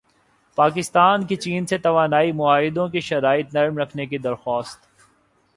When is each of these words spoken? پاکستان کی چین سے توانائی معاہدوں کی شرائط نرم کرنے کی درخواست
پاکستان 0.57 1.25
کی 1.27 1.35
چین 1.35 1.65
سے 1.65 1.77
توانائی 1.77 2.31
معاہدوں 2.31 2.87
کی 2.89 2.99
شرائط 2.99 3.55
نرم 3.55 3.75
کرنے 3.75 4.05
کی 4.05 4.17
درخواست 4.17 4.79